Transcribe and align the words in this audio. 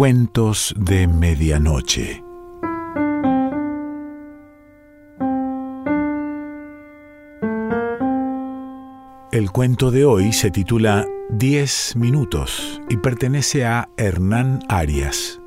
Cuentos 0.00 0.74
de 0.78 1.06
Medianoche. 1.06 2.24
El 9.30 9.50
cuento 9.52 9.90
de 9.90 10.06
hoy 10.06 10.32
se 10.32 10.50
titula 10.50 11.06
Diez 11.28 11.96
minutos 11.96 12.80
y 12.88 12.96
pertenece 12.96 13.66
a 13.66 13.90
Hernán 13.98 14.60
Arias. 14.70 15.39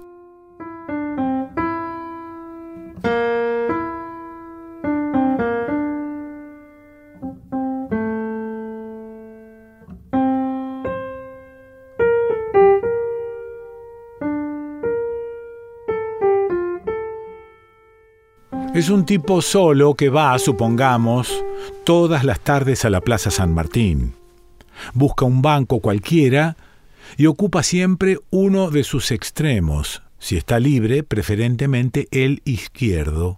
Es 18.83 18.89
un 18.89 19.05
tipo 19.05 19.41
solo 19.41 19.93
que 19.93 20.09
va, 20.09 20.37
supongamos, 20.37 21.31
todas 21.85 22.25
las 22.25 22.41
tardes 22.41 22.83
a 22.83 22.89
la 22.89 22.99
Plaza 22.99 23.31
San 23.31 23.53
Martín. 23.53 24.13
Busca 24.93 25.23
un 25.23 25.41
banco 25.41 25.79
cualquiera 25.79 26.57
y 27.15 27.27
ocupa 27.27 27.63
siempre 27.63 28.19
uno 28.29 28.71
de 28.71 28.83
sus 28.83 29.11
extremos, 29.11 30.03
si 30.19 30.35
está 30.35 30.59
libre, 30.59 31.03
preferentemente 31.03 32.09
el 32.11 32.41
izquierdo. 32.43 33.37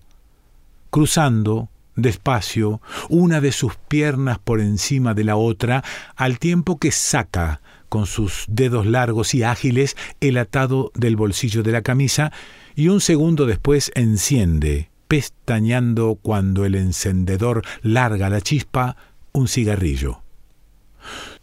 Cruzando, 0.89 1.69
despacio, 1.95 2.81
una 3.09 3.39
de 3.39 3.51
sus 3.51 3.75
piernas 3.75 4.39
por 4.39 4.59
encima 4.59 5.13
de 5.13 5.25
la 5.25 5.35
otra, 5.35 5.83
al 6.15 6.39
tiempo 6.39 6.79
que 6.79 6.89
saca 6.89 7.61
con 7.87 8.07
sus 8.07 8.45
dedos 8.47 8.87
largos 8.87 9.35
y 9.35 9.43
ágiles 9.43 9.95
el 10.21 10.39
atado 10.39 10.91
del 10.95 11.15
bolsillo 11.15 11.61
de 11.61 11.71
la 11.71 11.83
camisa 11.83 12.31
y 12.73 12.87
un 12.87 12.99
segundo 12.99 13.45
después 13.45 13.91
enciende, 13.93 14.89
pestañando 15.15 16.19
cuando 16.21 16.65
el 16.65 16.75
encendedor 16.75 17.61
larga 17.81 18.29
la 18.29 18.41
chispa, 18.41 18.97
un 19.31 19.47
cigarrillo. 19.47 20.23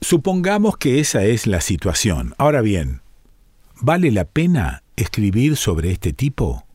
Supongamos 0.02 0.76
que 0.76 1.00
esa 1.00 1.24
es 1.24 1.46
la 1.46 1.62
situación. 1.62 2.34
Ahora 2.36 2.60
bien, 2.60 3.00
¿vale 3.80 4.10
la 4.10 4.26
pena 4.26 4.82
escribir 4.94 5.56
sobre 5.56 5.90
este 5.90 6.12
tipo? 6.12 6.66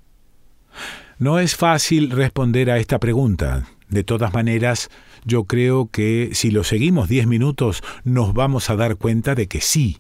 No 1.20 1.38
es 1.38 1.56
fácil 1.56 2.10
responder 2.10 2.72
a 2.72 2.80
esta 2.80 2.98
pregunta. 2.98 3.68
De 3.90 4.04
todas 4.04 4.34
maneras, 4.34 4.90
yo 5.24 5.44
creo 5.44 5.92
que 5.92 6.32
si 6.34 6.50
lo 6.50 6.64
seguimos 6.64 7.10
diez 7.10 7.28
minutos 7.28 7.84
nos 8.06 8.34
vamos 8.34 8.72
a 8.72 8.76
dar 8.76 8.96
cuenta 8.96 9.36
de 9.36 9.46
que 9.46 9.62
sí. 9.62 10.00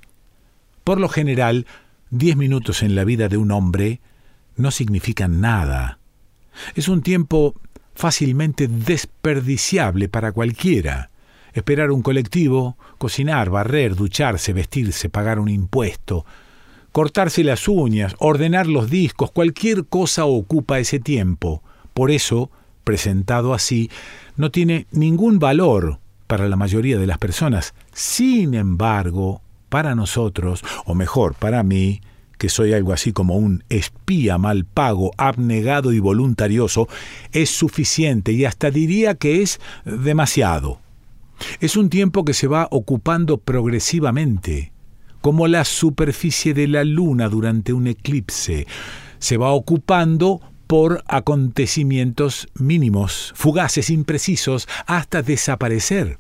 Por 0.84 1.00
lo 1.00 1.10
general, 1.10 1.68
diez 2.10 2.36
minutos 2.36 2.82
en 2.82 2.96
la 2.96 3.04
vida 3.04 3.28
de 3.28 3.38
un 3.38 3.52
hombre 3.52 4.02
no 4.56 4.72
significan 4.72 5.42
nada. 5.42 6.00
Es 6.76 6.88
un 6.88 7.02
tiempo 7.02 7.56
fácilmente 7.96 8.68
desperdiciable 8.68 10.08
para 10.08 10.32
cualquiera. 10.32 11.10
Esperar 11.54 11.92
un 11.92 12.04
colectivo, 12.04 12.78
cocinar, 12.98 13.50
barrer, 13.50 13.96
ducharse, 13.96 14.54
vestirse, 14.54 15.10
pagar 15.10 15.40
un 15.40 15.50
impuesto, 15.50 16.26
cortarse 16.92 17.44
las 17.44 17.68
uñas, 17.68 18.16
ordenar 18.20 18.68
los 18.68 18.90
discos, 18.90 19.32
cualquier 19.32 19.86
cosa 19.86 20.26
ocupa 20.26 20.80
ese 20.80 21.00
tiempo. 21.00 21.64
Por 21.94 22.12
eso, 22.12 22.52
presentado 22.84 23.54
así, 23.54 23.90
no 24.36 24.52
tiene 24.52 24.86
ningún 24.92 25.40
valor 25.40 26.00
para 26.28 26.48
la 26.48 26.56
mayoría 26.56 27.00
de 27.00 27.08
las 27.08 27.18
personas. 27.18 27.74
Sin 27.92 28.54
embargo, 28.54 29.42
para 29.70 29.96
nosotros, 29.96 30.64
o 30.86 30.94
mejor, 30.94 31.34
para 31.34 31.64
mí, 31.64 32.02
que 32.38 32.50
soy 32.50 32.74
algo 32.74 32.94
así 32.94 33.12
como 33.12 33.36
un 33.38 33.64
espía 33.70 34.38
mal 34.38 34.66
pago, 34.66 35.12
abnegado 35.18 35.92
y 35.94 36.00
voluntarioso, 36.00 36.88
es 37.32 37.50
suficiente 37.50 38.32
y 38.32 38.46
hasta 38.46 38.72
diría 38.72 39.16
que 39.16 39.42
es 39.42 39.60
demasiado. 39.86 40.80
Es 41.60 41.78
un 41.78 41.90
tiempo 41.90 42.26
que 42.26 42.34
se 42.34 42.48
va 42.48 42.68
ocupando 42.72 43.38
progresivamente, 43.38 44.72
como 45.22 45.48
la 45.48 45.66
superficie 45.66 46.54
de 46.54 46.68
la 46.68 46.84
luna 46.84 47.30
durante 47.30 47.74
un 47.74 47.88
eclipse. 47.88 48.68
Se 49.20 49.38
va 49.38 49.52
ocupando 49.52 50.42
por 50.68 51.04
acontecimientos 51.08 52.48
mínimos, 52.56 53.34
fugaces, 53.36 53.90
imprecisos, 53.90 54.68
hasta 54.86 55.22
desaparecer. 55.22 56.20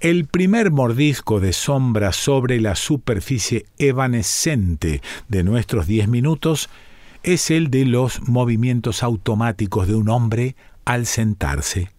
El 0.00 0.26
primer 0.26 0.70
mordisco 0.70 1.40
de 1.40 1.52
sombra 1.52 2.12
sobre 2.12 2.60
la 2.60 2.74
superficie 2.74 3.66
evanescente 3.78 5.02
de 5.28 5.44
nuestros 5.44 5.86
diez 5.86 6.08
minutos 6.08 6.68
es 7.22 7.50
el 7.50 7.70
de 7.70 7.84
los 7.84 8.28
movimientos 8.28 9.02
automáticos 9.02 9.86
de 9.86 9.94
un 9.94 10.08
hombre 10.08 10.56
al 10.84 11.06
sentarse. 11.06 11.90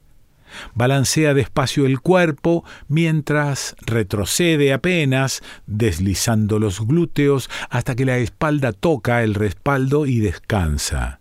Balancea 0.74 1.34
despacio 1.34 1.86
el 1.86 2.02
cuerpo 2.02 2.66
mientras 2.88 3.76
retrocede 3.82 4.74
apenas, 4.74 5.42
deslizando 5.66 6.60
los 6.60 6.86
glúteos 6.86 7.50
hasta 7.70 7.96
que 7.96 8.06
la 8.06 8.18
espalda 8.18 8.74
toca 8.74 9.24
el 9.24 9.34
respaldo 9.34 10.06
y 10.06 10.20
descansa. 10.20 11.20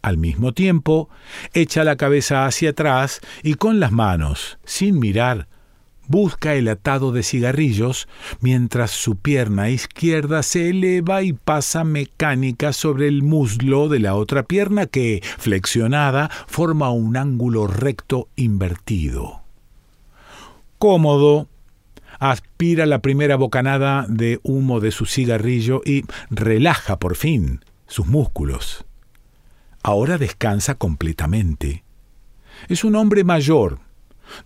Al 0.00 0.18
mismo 0.18 0.52
tiempo, 0.52 1.08
echa 1.54 1.84
la 1.84 1.96
cabeza 1.96 2.46
hacia 2.46 2.70
atrás 2.70 3.20
y 3.42 3.54
con 3.54 3.78
las 3.78 3.92
manos, 3.92 4.58
sin 4.64 4.98
mirar, 4.98 5.48
busca 6.12 6.54
el 6.54 6.68
atado 6.68 7.10
de 7.10 7.22
cigarrillos 7.22 8.06
mientras 8.40 8.90
su 8.90 9.16
pierna 9.16 9.70
izquierda 9.70 10.42
se 10.42 10.68
eleva 10.68 11.22
y 11.22 11.32
pasa 11.32 11.84
mecánica 11.84 12.74
sobre 12.74 13.08
el 13.08 13.22
muslo 13.22 13.88
de 13.88 13.98
la 13.98 14.14
otra 14.14 14.42
pierna 14.42 14.84
que, 14.84 15.22
flexionada, 15.38 16.30
forma 16.46 16.90
un 16.90 17.16
ángulo 17.16 17.66
recto 17.66 18.28
invertido. 18.36 19.40
Cómodo, 20.78 21.48
aspira 22.18 22.84
la 22.84 22.98
primera 23.00 23.36
bocanada 23.36 24.04
de 24.06 24.38
humo 24.42 24.80
de 24.80 24.90
su 24.90 25.06
cigarrillo 25.06 25.80
y 25.82 26.04
relaja 26.28 26.98
por 26.98 27.16
fin 27.16 27.64
sus 27.86 28.06
músculos. 28.06 28.84
Ahora 29.82 30.18
descansa 30.18 30.74
completamente. 30.74 31.84
Es 32.68 32.84
un 32.84 32.96
hombre 32.96 33.24
mayor, 33.24 33.78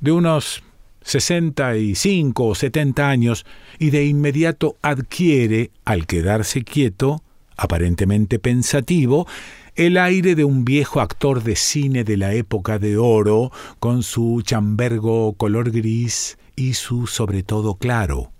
de 0.01 0.13
unos 0.13 0.63
65 1.07 2.45
o 2.45 2.55
70 2.57 3.09
años 3.09 3.47
y 3.79 3.91
de 3.91 4.07
inmediato 4.07 4.77
adquiere, 4.83 5.71
al 5.85 6.07
quedarse 6.07 6.63
quieto, 6.63 7.23
aparentemente 7.57 8.41
pensativo, 8.41 9.29
el 9.77 9.99
aire 9.99 10.35
de 10.35 10.45
un 10.45 10.65
viejo 10.65 11.01
actor 11.01 11.45
de 11.45 11.55
cine 11.55 12.03
de 12.03 12.17
la 12.17 12.35
época 12.35 12.81
de 12.81 12.97
oro, 12.97 13.53
con 13.79 14.03
su 14.03 14.43
chambergo 14.43 15.35
color 15.35 15.71
gris 15.71 16.39
y 16.57 16.75
su 16.75 17.07
sobre 17.07 17.45
todo 17.45 17.77
claro. 17.77 18.33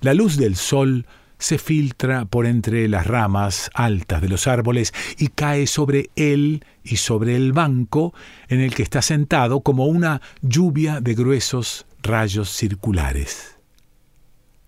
La 0.00 0.14
luz 0.14 0.36
del 0.36 0.56
sol 0.56 1.06
se 1.42 1.58
filtra 1.58 2.24
por 2.24 2.46
entre 2.46 2.88
las 2.88 3.06
ramas 3.06 3.70
altas 3.74 4.22
de 4.22 4.28
los 4.28 4.46
árboles 4.46 4.94
y 5.18 5.28
cae 5.28 5.66
sobre 5.66 6.10
él 6.14 6.64
y 6.84 6.96
sobre 6.96 7.34
el 7.34 7.52
banco 7.52 8.14
en 8.48 8.60
el 8.60 8.74
que 8.74 8.82
está 8.82 9.02
sentado 9.02 9.60
como 9.60 9.86
una 9.86 10.22
lluvia 10.40 11.00
de 11.00 11.14
gruesos 11.14 11.86
rayos 12.02 12.48
circulares. 12.48 13.58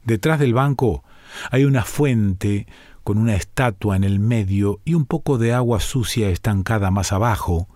Detrás 0.04 0.40
del 0.40 0.52
banco 0.52 1.04
hay 1.50 1.64
una 1.64 1.84
fuente 1.84 2.66
con 3.04 3.18
una 3.18 3.36
estatua 3.36 3.94
en 3.94 4.02
el 4.02 4.18
medio 4.18 4.80
y 4.84 4.94
un 4.94 5.04
poco 5.04 5.38
de 5.38 5.52
agua 5.52 5.78
sucia 5.78 6.28
estancada 6.28 6.90
más 6.90 7.12
abajo. 7.12 7.68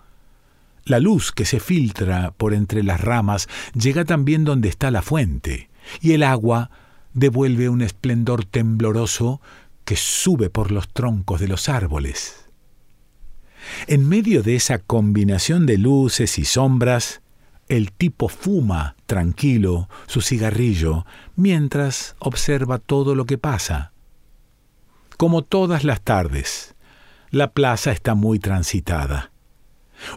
La 0.84 0.98
luz 0.98 1.30
que 1.30 1.44
se 1.44 1.60
filtra 1.60 2.32
por 2.32 2.52
entre 2.52 2.82
las 2.82 3.00
ramas 3.00 3.48
llega 3.74 4.04
también 4.04 4.44
donde 4.44 4.68
está 4.68 4.90
la 4.90 5.02
fuente, 5.02 5.70
y 6.00 6.12
el 6.12 6.22
agua 6.22 6.70
devuelve 7.18 7.68
un 7.68 7.82
esplendor 7.82 8.44
tembloroso 8.44 9.40
que 9.84 9.96
sube 9.96 10.50
por 10.50 10.70
los 10.70 10.88
troncos 10.88 11.40
de 11.40 11.48
los 11.48 11.68
árboles. 11.68 12.46
En 13.86 14.08
medio 14.08 14.42
de 14.42 14.56
esa 14.56 14.78
combinación 14.78 15.66
de 15.66 15.78
luces 15.78 16.38
y 16.38 16.44
sombras, 16.44 17.20
el 17.68 17.92
tipo 17.92 18.28
fuma 18.28 18.96
tranquilo 19.06 19.88
su 20.06 20.20
cigarrillo 20.20 21.04
mientras 21.36 22.16
observa 22.18 22.78
todo 22.78 23.14
lo 23.14 23.26
que 23.26 23.38
pasa. 23.38 23.92
Como 25.16 25.42
todas 25.42 25.84
las 25.84 26.00
tardes, 26.00 26.74
la 27.30 27.52
plaza 27.52 27.92
está 27.92 28.14
muy 28.14 28.38
transitada. 28.38 29.32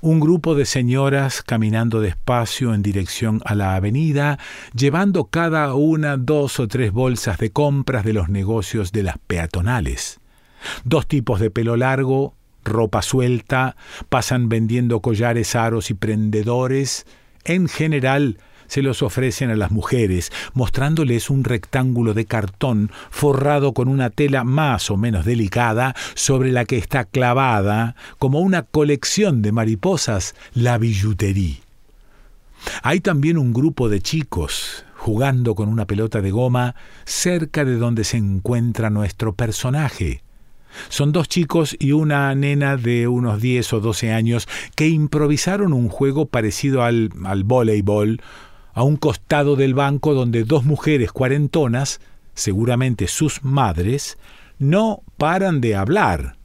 Un 0.02 0.20
grupo 0.20 0.56
de 0.56 0.66
señoras 0.66 1.42
caminando 1.42 2.02
despacio 2.02 2.74
en 2.74 2.82
dirección 2.82 3.42
a 3.46 3.56
la 3.56 3.76
avenida, 3.76 4.40
llevando 4.76 5.26
cada 5.26 5.74
una 5.74 6.18
dos 6.18 6.60
o 6.60 6.68
tres 6.68 6.92
bolsas 6.92 7.38
de 7.38 7.52
compras 7.52 8.06
de 8.06 8.14
los 8.14 8.30
negocios 8.30 8.92
de 8.92 9.04
las 9.04 9.18
peatonales. 9.18 10.20
Dos 10.84 11.08
tipos 11.08 11.40
de 11.40 11.50
pelo 11.50 11.76
largo, 11.76 12.36
ropa 12.64 13.02
suelta, 13.02 13.76
pasan 14.10 14.50
vendiendo 14.50 15.02
collares, 15.02 15.56
aros 15.56 15.90
y 15.90 15.94
prendedores, 15.96 17.06
en 17.44 17.68
general 17.68 18.38
se 18.72 18.82
los 18.82 19.04
ofrecen 19.04 19.50
a 19.50 19.58
las 19.58 19.70
mujeres, 19.70 20.32
mostrándoles 20.54 21.30
un 21.30 21.44
rectángulo 21.44 22.14
de 22.14 22.24
cartón 22.24 22.90
forrado 23.10 23.74
con 23.74 23.90
una 23.90 24.12
tela 24.12 24.46
más 24.46 24.90
o 24.90 24.96
menos 24.96 25.26
delicada 25.26 25.94
sobre 26.14 26.54
la 26.54 26.64
que 26.64 26.78
está 26.78 27.04
clavada, 27.04 27.98
como 28.18 28.40
una 28.40 28.62
colección 28.62 29.42
de 29.42 29.52
mariposas, 29.52 30.36
la 30.54 30.78
billutería. 30.78 31.58
Hay 32.82 33.02
también 33.02 33.38
un 33.38 33.52
grupo 33.52 33.90
de 33.90 34.00
chicos 34.00 34.86
jugando 34.96 35.54
con 35.54 35.68
una 35.68 35.86
pelota 35.86 36.22
de 36.22 36.32
goma 36.32 36.76
cerca 37.04 37.66
de 37.66 37.76
donde 37.76 38.06
se 38.06 38.16
encuentra 38.16 38.90
nuestro 38.90 39.34
personaje. 39.34 40.24
Son 40.88 41.12
dos 41.12 41.28
chicos 41.28 41.76
y 41.78 41.92
una 41.92 42.34
nena 42.36 42.78
de 42.78 43.10
unos 43.10 43.42
10 43.42 43.74
o 43.74 43.80
12 43.82 44.14
años 44.14 44.48
que 44.76 44.88
improvisaron 44.88 45.74
un 45.74 45.90
juego 45.90 46.28
parecido 46.28 46.84
al, 46.84 47.10
al 47.26 47.44
voleibol 47.44 48.22
a 48.74 48.84
un 48.84 48.98
costado 48.98 49.56
del 49.56 49.74
banco 49.74 50.14
donde 50.14 50.44
dos 50.44 50.64
mujeres 50.64 51.12
cuarentonas, 51.12 52.00
seguramente 52.34 53.08
sus 53.08 53.44
madres, 53.44 54.18
no 54.60 55.04
paran 55.18 55.62
de 55.62 55.76
hablar. 55.76 56.38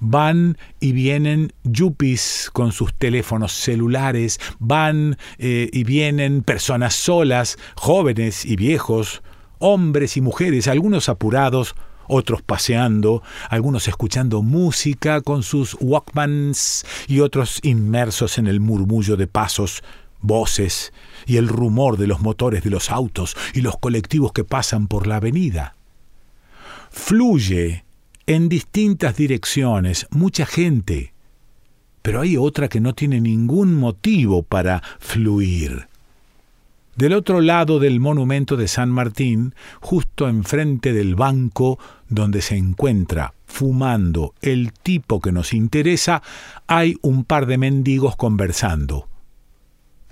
Van 0.00 0.58
y 0.80 0.92
vienen 0.92 1.52
yuppies 1.62 2.50
con 2.52 2.72
sus 2.72 2.92
teléfonos 2.92 3.52
celulares, 3.52 4.40
van 4.58 5.16
eh, 5.38 5.70
y 5.72 5.84
vienen 5.84 6.42
personas 6.42 6.94
solas, 6.94 7.56
jóvenes 7.76 8.44
y 8.44 8.56
viejos, 8.56 9.22
hombres 9.60 10.16
y 10.16 10.20
mujeres, 10.20 10.66
algunos 10.66 11.08
apurados, 11.08 11.76
otros 12.08 12.42
paseando, 12.42 13.22
algunos 13.48 13.86
escuchando 13.86 14.42
música 14.42 15.20
con 15.20 15.44
sus 15.44 15.76
Walkmans 15.80 16.84
y 17.06 17.20
otros 17.20 17.60
inmersos 17.62 18.38
en 18.38 18.48
el 18.48 18.58
murmullo 18.58 19.16
de 19.16 19.28
pasos, 19.28 19.84
voces 20.22 20.92
y 21.26 21.36
el 21.36 21.48
rumor 21.48 21.98
de 21.98 22.06
los 22.06 22.20
motores 22.20 22.64
de 22.64 22.70
los 22.70 22.90
autos 22.90 23.36
y 23.54 23.60
los 23.60 23.78
colectivos 23.78 24.32
que 24.32 24.44
pasan 24.44 24.86
por 24.86 25.06
la 25.06 25.16
avenida. 25.16 25.74
Fluye 26.90 27.84
en 28.26 28.48
distintas 28.48 29.16
direcciones 29.16 30.06
mucha 30.10 30.46
gente, 30.46 31.12
pero 32.02 32.20
hay 32.20 32.36
otra 32.36 32.68
que 32.68 32.80
no 32.80 32.94
tiene 32.94 33.20
ningún 33.20 33.74
motivo 33.74 34.42
para 34.42 34.82
fluir. 34.98 35.88
Del 36.96 37.14
otro 37.14 37.40
lado 37.40 37.78
del 37.78 38.00
monumento 38.00 38.56
de 38.56 38.68
San 38.68 38.90
Martín, 38.90 39.54
justo 39.80 40.28
enfrente 40.28 40.92
del 40.92 41.14
banco 41.14 41.78
donde 42.08 42.42
se 42.42 42.56
encuentra 42.56 43.32
fumando 43.46 44.34
el 44.40 44.72
tipo 44.72 45.20
que 45.20 45.32
nos 45.32 45.52
interesa, 45.52 46.22
hay 46.66 46.96
un 47.02 47.24
par 47.24 47.46
de 47.46 47.58
mendigos 47.58 48.16
conversando. 48.16 49.08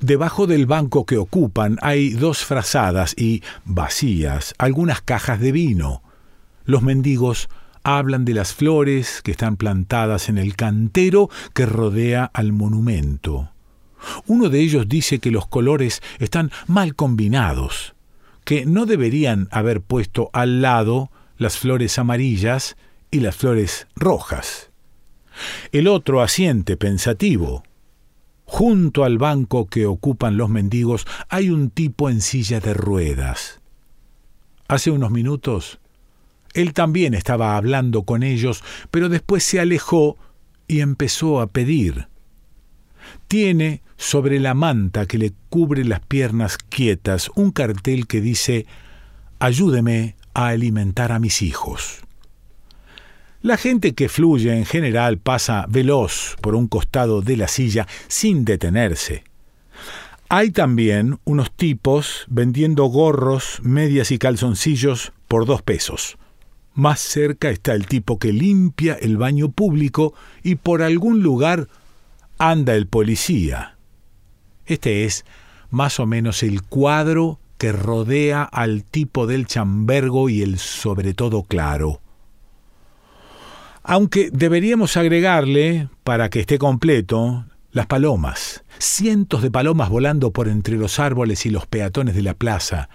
Debajo 0.01 0.47
del 0.47 0.65
banco 0.65 1.05
que 1.05 1.19
ocupan 1.19 1.77
hay 1.83 2.11
dos 2.11 2.43
frazadas 2.43 3.15
y 3.19 3.43
vacías 3.67 4.55
algunas 4.57 5.03
cajas 5.03 5.41
de 5.41 5.53
vino. 5.53 6.03
Los 6.65 6.83
mendigos 6.83 7.51
hablan 7.83 8.25
de 8.25 8.33
las 8.33 8.55
flores 8.55 9.21
que 9.23 9.31
están 9.31 9.57
plantadas 9.57 10.31
en 10.31 10.39
el 10.39 10.57
cantero 10.57 11.29
que 11.53 11.67
rodea 11.67 12.31
al 12.33 12.53
monumento. 12.53 13.51
Uno 14.27 14.49
de 14.49 14.61
ellos 14.61 14.89
dice 14.89 15.19
que 15.19 15.31
los 15.31 15.47
colores 15.47 16.03
están 16.19 16.51
mal 16.67 16.95
combinados, 16.95 17.95
que 18.45 18.65
no 18.65 18.87
deberían 18.87 19.49
haber 19.51 19.83
puesto 19.83 20.31
al 20.33 20.63
lado 20.63 21.11
las 21.37 21.59
flores 21.59 21.99
amarillas 21.99 22.79
y 23.11 23.21
las 23.21 23.37
flores 23.37 23.87
rojas. 23.97 24.71
El 25.73 25.89
otro 25.89 26.23
asiente 26.23 26.79
pensativo. 26.79 27.65
Junto 28.53 29.05
al 29.05 29.17
banco 29.17 29.67
que 29.67 29.87
ocupan 29.87 30.37
los 30.37 30.51
mendigos 30.51 31.07
hay 31.29 31.51
un 31.51 31.71
tipo 31.71 32.11
en 32.11 32.21
silla 32.21 32.59
de 32.59 32.75
ruedas. 32.75 33.61
Hace 34.67 34.91
unos 34.91 35.13
minutos 35.13 35.79
él 36.53 36.75
también 36.75 37.15
estaba 37.15 37.57
hablando 37.57 38.03
con 38.03 38.25
ellos, 38.25 38.65
pero 38.91 39.09
después 39.09 39.45
se 39.45 39.61
alejó 39.61 40.19
y 40.67 40.81
empezó 40.81 41.41
a 41.41 41.47
pedir. 41.47 42.09
Tiene 43.29 43.83
sobre 43.97 44.41
la 44.41 44.55
manta 44.55 45.07
que 45.07 45.17
le 45.17 45.33
cubre 45.49 45.85
las 45.85 46.01
piernas 46.01 46.59
quietas 46.59 47.31
un 47.37 47.53
cartel 47.53 48.09
que 48.09 48.21
dice 48.21 48.67
Ayúdeme 49.39 50.17
a 50.35 50.49
alimentar 50.49 51.13
a 51.13 51.21
mis 51.21 51.41
hijos. 51.43 52.01
La 53.43 53.57
gente 53.57 53.95
que 53.95 54.11
fluye 54.11 54.55
en 54.55 54.67
general 54.67 55.17
pasa 55.17 55.65
veloz 55.67 56.37
por 56.43 56.55
un 56.55 56.69
costado 56.69 57.23
de 57.23 57.39
la 57.39 57.49
silla 57.49 57.87
sin 58.07 58.45
detenerse. 58.45 59.25
Hay 60.29 60.51
también 60.51 61.19
unos 61.25 61.51
tipos 61.51 62.27
vendiendo 62.29 62.85
gorros, 62.85 63.61
medias 63.63 64.11
y 64.11 64.19
calzoncillos 64.19 65.15
por 65.27 65.47
dos 65.47 65.63
pesos. 65.63 66.19
Más 66.75 67.01
cerca 67.01 67.49
está 67.49 67.73
el 67.73 67.87
tipo 67.87 68.19
que 68.19 68.35
limpia 68.35 68.93
el 68.93 69.17
baño 69.17 69.51
público 69.51 70.13
y 70.43 70.57
por 70.57 70.83
algún 70.83 71.23
lugar 71.23 71.69
anda 72.37 72.75
el 72.75 72.89
policía. 72.89 73.79
Este 74.67 75.07
es 75.07 75.25
más 75.71 75.99
o 75.99 76.05
menos 76.05 76.43
el 76.43 76.63
cuadro 76.63 77.41
que 77.57 77.73
rodea 77.73 78.43
al 78.43 78.85
tipo 78.85 79.27
del 79.27 79.47
chambergo 79.47 80.29
y 80.29 80.43
el 80.43 80.59
sobre 80.59 81.15
todo 81.15 81.43
claro. 81.43 82.03
Aunque 83.83 84.31
deberíamos 84.33 84.97
agregarle, 84.97 85.89
para 86.05 86.29
que 86.29 86.41
esté 86.41 86.59
completo, 86.59 87.45
las 87.73 87.87
palomas, 87.87 88.65
cientos 88.79 89.43
de 89.43 89.51
palomas 89.51 89.89
volando 89.89 90.33
por 90.33 90.49
entre 90.49 90.77
los 90.77 90.99
árboles 90.99 91.47
y 91.47 91.51
los 91.51 91.67
peatones 91.67 92.15
de 92.15 92.23
la 92.23 92.35
plaza, 92.35 92.89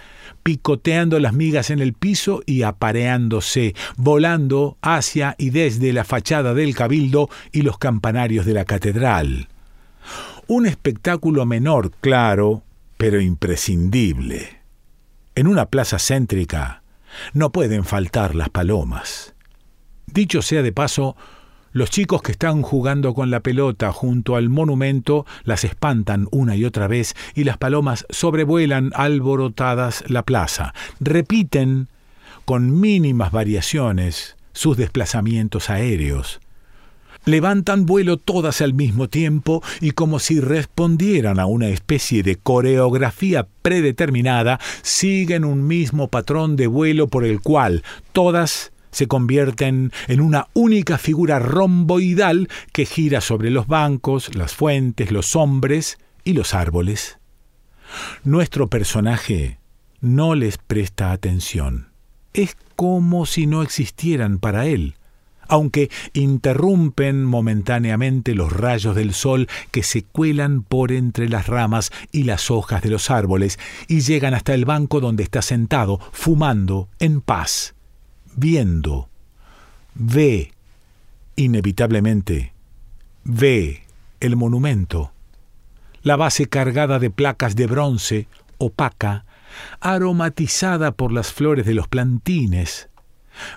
picoteando 0.43 1.19
las 1.19 1.33
migas 1.33 1.69
en 1.69 1.79
el 1.79 1.93
piso 1.93 2.41
y 2.45 2.63
apareándose, 2.63 3.73
volando 3.95 4.77
hacia 4.81 5.35
y 5.37 5.49
desde 5.51 5.93
la 5.93 6.03
fachada 6.03 6.53
del 6.53 6.75
cabildo 6.75 7.29
y 7.51 7.61
los 7.61 7.77
campanarios 7.77 8.45
de 8.45 8.53
la 8.53 8.65
catedral. 8.65 9.47
Un 10.47 10.67
espectáculo 10.67 11.45
menor, 11.45 11.91
claro, 12.01 12.63
pero 12.97 13.19
imprescindible. 13.21 14.59
En 15.35 15.47
una 15.47 15.67
plaza 15.67 15.97
céntrica 15.99 16.83
no 17.33 17.51
pueden 17.51 17.85
faltar 17.85 18.35
las 18.35 18.49
palomas. 18.49 19.34
Dicho 20.15 20.41
sea 20.41 20.62
de 20.62 20.71
paso, 20.71 21.17
los 21.73 21.89
chicos 21.89 22.21
que 22.21 22.31
están 22.31 22.62
jugando 22.62 23.13
con 23.13 23.29
la 23.29 23.41
pelota 23.41 23.91
junto 23.91 24.38
al 24.38 24.47
monumento 24.47 25.25
las 25.44 25.65
espantan 25.65 26.29
una 26.31 26.56
y 26.56 26.63
otra 26.63 26.88
vez 26.88 27.17
y 27.35 27.44
las 27.44 27.57
palomas 27.57 28.06
sobrevuelan 28.09 28.91
alborotadas 28.95 30.05
la 30.07 30.24
plaza. 30.24 30.74
Repiten, 31.01 31.89
con 32.45 32.79
mínimas 32.79 33.34
variaciones, 33.34 34.38
sus 34.53 34.77
desplazamientos 34.77 35.69
aéreos. 35.69 36.39
Levantan 37.25 37.86
vuelo 37.86 38.15
todas 38.15 38.62
al 38.62 38.74
mismo 38.74 39.10
tiempo 39.10 39.62
y 39.81 39.91
como 39.91 40.19
si 40.19 40.39
respondieran 40.39 41.41
a 41.41 41.45
una 41.45 41.67
especie 41.67 42.24
de 42.24 42.38
coreografía 42.38 43.48
predeterminada, 43.62 44.62
siguen 44.81 45.43
un 45.43 45.67
mismo 45.67 46.07
patrón 46.07 46.55
de 46.55 46.67
vuelo 46.67 47.10
por 47.10 47.25
el 47.25 47.41
cual 47.41 47.84
todas 48.13 48.72
se 48.95 49.07
convierten 49.07 49.91
en 50.07 50.21
una 50.21 50.47
única 50.53 50.97
figura 50.97 51.37
romboidal 51.37 52.47
que 52.71 52.85
gira 52.85 53.19
sobre 53.19 53.49
los 53.49 53.67
bancos, 53.67 54.33
las 54.35 54.55
fuentes, 54.55 55.11
los 55.11 55.35
hombres 55.35 55.97
y 56.23 56.31
los 56.31 56.53
árboles. 56.53 57.19
Nuestro 58.23 58.69
personaje 58.69 59.59
no 59.99 60.33
les 60.33 60.57
presta 60.57 61.11
atención. 61.11 61.89
Es 62.31 62.55
como 62.77 63.25
si 63.25 63.47
no 63.47 63.63
existieran 63.63 64.39
para 64.39 64.65
él, 64.65 64.95
aunque 65.49 65.91
interrumpen 66.13 67.25
momentáneamente 67.25 68.33
los 68.33 68.53
rayos 68.53 68.95
del 68.95 69.13
sol 69.13 69.49
que 69.71 69.83
se 69.83 70.03
cuelan 70.03 70.63
por 70.63 70.93
entre 70.93 71.27
las 71.27 71.47
ramas 71.47 71.91
y 72.13 72.23
las 72.23 72.49
hojas 72.49 72.81
de 72.81 72.91
los 72.91 73.11
árboles 73.11 73.59
y 73.89 73.99
llegan 73.99 74.33
hasta 74.33 74.53
el 74.53 74.63
banco 74.63 75.01
donde 75.01 75.23
está 75.23 75.41
sentado, 75.41 75.99
fumando, 76.13 76.87
en 76.99 77.19
paz 77.19 77.75
viendo, 78.36 79.10
ve, 79.94 80.51
inevitablemente, 81.36 82.54
ve 83.24 83.84
el 84.20 84.36
monumento, 84.36 85.12
la 86.04 86.15
base 86.15 86.48
cargada 86.48 87.00
de 87.00 87.10
placas 87.10 87.56
de 87.56 87.68
bronce, 87.68 88.27
opaca, 88.58 89.25
aromatizada 89.80 90.92
por 90.92 91.12
las 91.12 91.32
flores 91.32 91.65
de 91.65 91.74
los 91.74 91.88
plantines, 91.88 92.89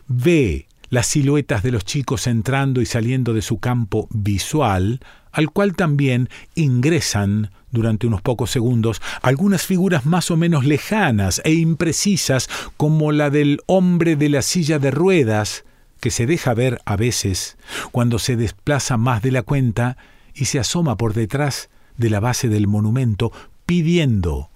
ve 0.07 0.67
las 0.91 1.07
siluetas 1.07 1.63
de 1.63 1.71
los 1.71 1.85
chicos 1.85 2.27
entrando 2.27 2.81
y 2.81 2.87
saliendo 2.87 3.35
de 3.35 3.43
su 3.43 3.59
campo 3.59 4.09
visual, 4.11 5.01
al 5.39 5.53
cual 5.53 5.77
también 5.77 6.29
ingresan 6.57 7.53
durante 7.71 8.09
unos 8.09 8.23
pocos 8.23 8.51
segundos 8.51 9.01
algunas 9.23 9.65
figuras 9.65 10.05
más 10.05 10.33
o 10.33 10.37
menos 10.37 10.65
lejanas 10.65 11.41
e 11.45 11.53
imprecisas 11.53 12.51
como 12.77 13.13
la 13.13 13.31
del 13.31 13.61
hombre 13.67 14.17
de 14.17 14.31
la 14.31 14.43
silla 14.43 14.81
de 14.81 14.91
ruedas, 14.91 15.65
que 16.01 16.11
se 16.11 16.27
deja 16.27 16.55
ver 16.55 16.81
a 16.87 16.97
veces 16.97 17.57
cuando 17.93 18.19
se 18.19 18.35
desplaza 18.35 18.97
más 18.97 19.23
de 19.23 19.31
la 19.31 19.43
cuenta 19.43 19.97
y 20.35 20.47
se 20.47 20.59
asoma 20.59 20.97
por 20.97 21.15
detrás 21.15 21.71
de 21.97 22.11
la 22.11 22.19
base 22.19 22.49
del 22.49 22.67
monumento 22.67 23.31
pidiendo 23.65 24.51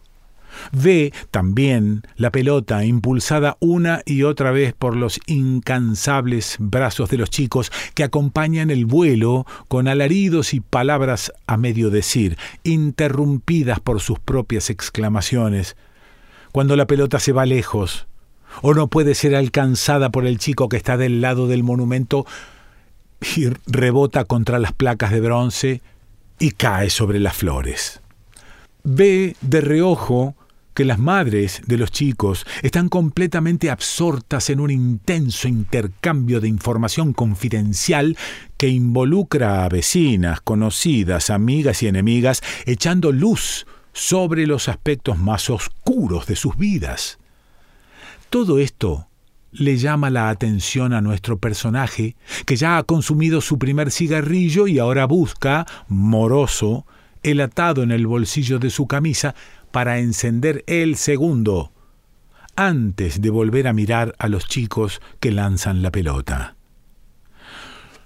Ve 0.73 1.13
también 1.31 2.03
la 2.17 2.31
pelota 2.31 2.85
impulsada 2.85 3.57
una 3.61 4.03
y 4.05 4.23
otra 4.23 4.51
vez 4.51 4.75
por 4.75 4.97
los 4.97 5.21
incansables 5.27 6.57
brazos 6.59 7.11
de 7.11 7.19
los 7.19 7.31
chicos 7.31 7.73
que 7.95 8.05
acompañan 8.05 8.71
el 8.71 8.87
vuelo 8.87 9.47
con 9.69 9.89
alaridos 9.89 10.55
y 10.55 10.61
palabras 10.61 11.33
a 11.47 11.57
medio 11.57 11.91
decir, 11.91 12.37
interrumpidas 12.65 13.81
por 13.81 14.01
sus 14.01 14.19
propias 14.19 14.71
exclamaciones. 14.71 15.77
Cuando 16.53 16.77
la 16.77 16.87
pelota 16.87 17.19
se 17.19 17.33
va 17.33 17.47
lejos, 17.47 18.07
o 18.61 18.75
no 18.75 18.89
puede 18.89 19.15
ser 19.15 19.35
alcanzada 19.35 20.11
por 20.11 20.27
el 20.27 20.39
chico 20.39 20.69
que 20.69 20.77
está 20.77 20.97
del 20.97 21.21
lado 21.21 21.47
del 21.47 21.63
monumento 21.63 22.27
y 23.37 23.47
rebota 23.67 24.25
contra 24.25 24.59
las 24.59 24.73
placas 24.73 25.11
de 25.11 25.21
bronce 25.21 25.81
y 26.39 26.51
cae 26.51 26.91
sobre 26.91 27.21
las 27.21 27.37
flores. 27.37 28.01
Ve 28.85 29.37
de 29.41 29.61
reojo 29.61 30.35
que 30.75 30.85
las 30.85 30.99
madres 30.99 31.63
de 31.67 31.77
los 31.77 31.91
chicos 31.91 32.47
están 32.63 32.89
completamente 32.89 33.71
absortas 33.71 34.51
en 34.51 34.61
un 34.61 34.71
intenso 34.71 35.49
intercambio 35.49 36.41
de 36.41 36.49
información 36.49 37.13
confidencial 37.13 38.17
que 38.57 38.69
involucra 38.69 39.65
a 39.65 39.69
vecinas, 39.69 40.41
conocidas, 40.41 41.31
amigas 41.31 41.83
y 41.83 41.89
enemigas, 41.89 42.43
echando 42.67 43.13
luz 43.13 43.67
sobre 43.93 44.47
los 44.47 44.69
aspectos 44.69 45.19
más 45.19 45.51
oscuros 45.51 46.27
de 46.27 46.37
sus 46.37 46.57
vidas. 46.57 47.19
Todo 48.31 48.59
esto 48.59 49.09
le 49.53 49.77
llama 49.77 50.09
la 50.09 50.31
atención 50.31 50.95
a 50.95 51.03
nuestro 51.03 51.39
personaje, 51.39 52.17
que 52.47 52.57
ya 52.57 52.79
ha 52.79 52.83
consumido 52.85 53.43
su 53.43 53.59
primer 53.59 53.91
cigarrillo 53.91 54.67
y 54.67 54.79
ahora 54.79 55.05
busca, 55.05 55.67
moroso, 55.89 56.87
el 57.23 57.41
atado 57.41 57.83
en 57.83 57.93
el 57.93 58.07
bolsillo 58.07 58.59
de 58.59 58.71
su 58.71 58.87
camisa 58.87 59.35
para 59.73 59.99
encender 59.99 60.63
el 60.67 60.97
segundo, 60.97 61.73
antes 62.55 63.21
de 63.21 63.31
volver 63.31 63.67
a 63.67 63.73
mirar 63.73 64.15
a 64.19 64.29
los 64.29 64.47
chicos 64.47 65.01
que 65.19 65.33
lanzan 65.33 65.83
la 65.83 65.91
pelota. 65.91 66.57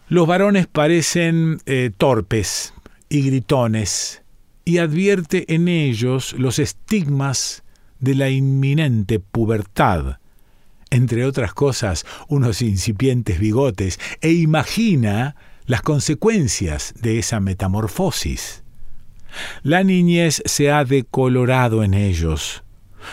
Los 0.09 0.27
varones 0.27 0.69
parecen 0.69 1.59
eh, 1.67 1.91
torpes 1.97 2.73
y 3.09 3.23
gritones, 3.23 4.23
y 4.65 4.79
advierte 4.79 5.55
en 5.55 5.69
ellos 5.69 6.35
los 6.39 6.59
estigmas 6.59 7.63
de 7.99 8.15
la 8.15 8.31
inminente 8.31 9.21
pubertad, 9.21 10.19
entre 10.91 11.25
otras 11.25 11.55
cosas 11.55 12.05
unos 12.29 12.63
incipientes 12.63 13.39
bigotes, 13.39 13.99
e 14.21 14.33
imagina 14.33 15.37
las 15.67 15.83
consecuencias 15.83 16.95
de 17.01 17.19
esa 17.19 17.41
metamorfosis. 17.41 18.63
La 19.63 19.85
niñez 19.85 20.43
se 20.45 20.71
ha 20.71 20.85
decolorado 20.85 21.83
en 21.83 21.95
ellos. 21.95 22.63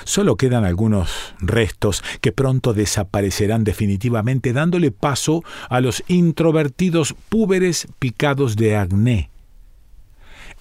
Solo 0.06 0.38
quedan 0.38 0.65
algunos 0.65 1.36
restos 1.39 2.03
que 2.20 2.32
pronto 2.32 2.74
desaparecerán 2.74 3.63
definitivamente, 3.63 4.51
dándole 4.51 4.92
paso 4.92 5.44
a 5.70 5.82
los 5.82 6.03
introvertidos 6.08 7.13
púberes 7.30 7.88
picados 8.00 8.56
de 8.56 8.75
acné, 8.75 9.30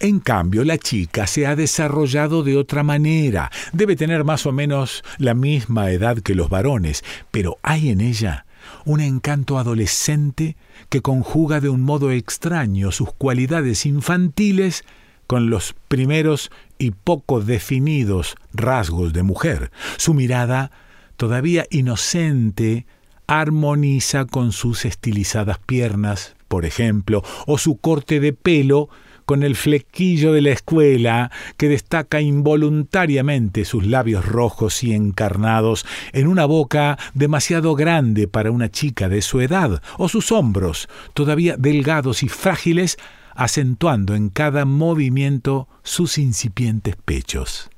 en 0.02 0.18
cambio, 0.18 0.64
la 0.64 0.78
chica 0.78 1.28
se 1.28 1.46
ha 1.46 1.54
desarrollado 1.54 2.42
de 2.42 2.56
otra 2.56 2.82
manera. 2.82 3.52
Debe 3.72 3.94
tener 3.94 4.24
más 4.24 4.46
o 4.46 4.52
menos 4.52 5.04
la 5.18 5.32
misma 5.34 5.92
edad 5.92 6.18
que 6.18 6.34
los 6.34 6.48
varones, 6.48 7.04
pero 7.30 7.58
hay 7.62 7.90
en 7.90 8.00
ella 8.00 8.44
un 8.84 9.00
encanto 9.00 9.58
adolescente 9.58 10.56
que 10.88 11.02
conjuga 11.02 11.60
de 11.60 11.68
un 11.68 11.82
modo 11.82 12.10
extraño 12.10 12.90
sus 12.90 13.12
cualidades 13.12 13.86
infantiles 13.86 14.84
con 15.26 15.50
los 15.50 15.74
primeros 15.88 16.50
y 16.78 16.90
poco 16.90 17.40
definidos 17.40 18.36
rasgos 18.52 19.12
de 19.12 19.22
mujer. 19.22 19.70
Su 19.96 20.14
mirada, 20.14 20.70
todavía 21.16 21.66
inocente, 21.70 22.86
armoniza 23.26 24.24
con 24.26 24.52
sus 24.52 24.84
estilizadas 24.84 25.58
piernas, 25.58 26.34
por 26.48 26.64
ejemplo, 26.64 27.22
o 27.46 27.56
su 27.58 27.76
corte 27.76 28.20
de 28.20 28.32
pelo 28.32 28.88
con 29.24 29.42
el 29.42 29.56
flequillo 29.56 30.32
de 30.32 30.42
la 30.42 30.50
escuela 30.50 31.30
que 31.56 31.68
destaca 31.68 32.20
involuntariamente 32.20 33.64
sus 33.64 33.86
labios 33.86 34.26
rojos 34.26 34.82
y 34.82 34.92
encarnados 34.92 35.86
en 36.12 36.26
una 36.26 36.44
boca 36.44 36.98
demasiado 37.14 37.74
grande 37.74 38.28
para 38.28 38.50
una 38.50 38.70
chica 38.70 39.08
de 39.08 39.22
su 39.22 39.40
edad, 39.40 39.82
o 39.96 40.08
sus 40.08 40.32
hombros, 40.32 40.88
todavía 41.14 41.56
delgados 41.56 42.22
y 42.22 42.28
frágiles, 42.28 42.98
acentuando 43.34 44.14
en 44.14 44.28
cada 44.28 44.64
movimiento 44.64 45.68
sus 45.82 46.18
incipientes 46.18 46.96
pechos. 46.96 47.70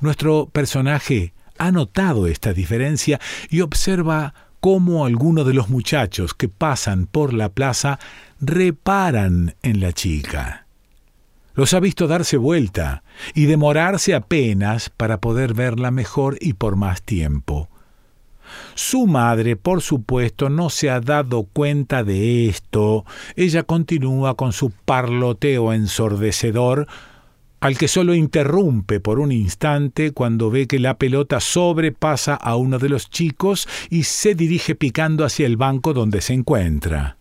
Nuestro 0.00 0.46
personaje 0.46 1.32
ha 1.58 1.70
notado 1.72 2.26
esta 2.26 2.52
diferencia 2.52 3.20
y 3.50 3.60
observa 3.60 4.34
cómo 4.60 5.06
algunos 5.06 5.46
de 5.46 5.54
los 5.54 5.68
muchachos 5.68 6.34
que 6.34 6.48
pasan 6.48 7.06
por 7.06 7.32
la 7.32 7.48
plaza 7.50 7.98
reparan 8.40 9.54
en 9.62 9.80
la 9.80 9.92
chica. 9.92 10.66
Los 11.54 11.74
ha 11.74 11.80
visto 11.80 12.06
darse 12.06 12.36
vuelta 12.36 13.02
y 13.34 13.46
demorarse 13.46 14.14
apenas 14.14 14.90
para 14.90 15.20
poder 15.20 15.54
verla 15.54 15.90
mejor 15.90 16.38
y 16.40 16.52
por 16.52 16.76
más 16.76 17.02
tiempo. 17.02 17.68
Su 18.78 19.08
madre, 19.08 19.56
por 19.56 19.82
supuesto, 19.82 20.50
no 20.50 20.70
se 20.70 20.88
ha 20.88 21.00
dado 21.00 21.42
cuenta 21.42 22.04
de 22.04 22.46
esto. 22.46 23.04
Ella 23.34 23.64
continúa 23.64 24.36
con 24.36 24.52
su 24.52 24.70
parloteo 24.70 25.72
ensordecedor, 25.72 26.86
al 27.58 27.76
que 27.76 27.88
solo 27.88 28.14
interrumpe 28.14 29.00
por 29.00 29.18
un 29.18 29.32
instante 29.32 30.12
cuando 30.12 30.52
ve 30.52 30.68
que 30.68 30.78
la 30.78 30.96
pelota 30.96 31.40
sobrepasa 31.40 32.36
a 32.36 32.54
uno 32.54 32.78
de 32.78 32.88
los 32.88 33.10
chicos 33.10 33.66
y 33.90 34.04
se 34.04 34.36
dirige 34.36 34.76
picando 34.76 35.24
hacia 35.24 35.46
el 35.46 35.56
banco 35.56 35.92
donde 35.92 36.20
se 36.20 36.34
encuentra. 36.34 37.16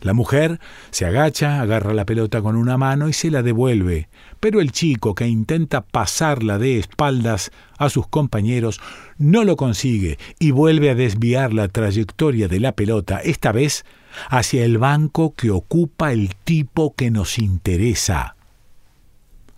La 0.00 0.12
mujer 0.12 0.60
se 0.90 1.06
agacha, 1.06 1.62
agarra 1.62 1.94
la 1.94 2.04
pelota 2.04 2.42
con 2.42 2.54
una 2.54 2.76
mano 2.76 3.08
y 3.08 3.14
se 3.14 3.30
la 3.30 3.42
devuelve, 3.42 4.10
pero 4.38 4.60
el 4.60 4.70
chico 4.70 5.14
que 5.14 5.26
intenta 5.26 5.80
pasarla 5.80 6.58
de 6.58 6.78
espaldas 6.78 7.50
a 7.78 7.88
sus 7.88 8.06
compañeros 8.06 8.80
no 9.18 9.44
lo 9.44 9.56
consigue 9.56 10.18
y 10.38 10.50
vuelve 10.50 10.90
a 10.90 10.94
desviar 10.94 11.52
la 11.52 11.68
trayectoria 11.68 12.48
de 12.48 12.60
la 12.60 12.72
pelota, 12.72 13.18
esta 13.18 13.52
vez 13.52 13.84
hacia 14.28 14.64
el 14.64 14.78
banco 14.78 15.34
que 15.34 15.50
ocupa 15.50 16.12
el 16.12 16.34
tipo 16.36 16.94
que 16.94 17.10
nos 17.10 17.38
interesa. 17.38 18.36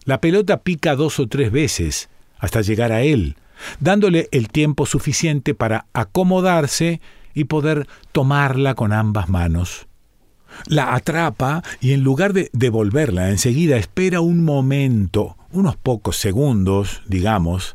La 0.04 0.20
pelota 0.20 0.62
pica 0.62 0.94
dos 0.94 1.18
o 1.18 1.26
tres 1.26 1.50
veces 1.50 2.08
hasta 2.38 2.60
llegar 2.60 2.92
a 2.92 3.02
él, 3.02 3.36
dándole 3.80 4.28
el 4.30 4.48
tiempo 4.48 4.86
suficiente 4.86 5.54
para 5.54 5.86
acomodarse 5.92 7.00
y 7.34 7.44
poder 7.44 7.86
tomarla 8.12 8.74
con 8.74 8.92
ambas 8.92 9.28
manos. 9.28 9.86
La 10.66 10.94
atrapa 10.94 11.62
y 11.80 11.92
en 11.92 12.02
lugar 12.02 12.32
de 12.32 12.50
devolverla 12.52 13.30
enseguida 13.30 13.76
espera 13.76 14.20
un 14.20 14.44
momento, 14.44 15.36
unos 15.50 15.76
pocos 15.76 16.16
segundos, 16.16 17.02
digamos, 17.06 17.74